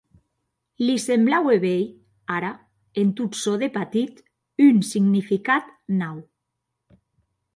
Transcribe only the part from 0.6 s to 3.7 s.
Li semblaue veir, ara, en tot çò de